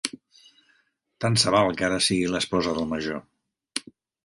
[1.25, 3.23] Tant se val que ara sigui l'esposa del major.